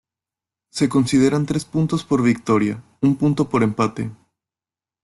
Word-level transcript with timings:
Se 0.71 0.89
consideran 0.89 1.45
tres 1.45 1.63
puntos 1.63 2.03
por 2.03 2.23
victoria, 2.23 2.83
un 3.03 3.15
punto 3.15 3.47
por 3.49 3.61
empate. 3.61 4.09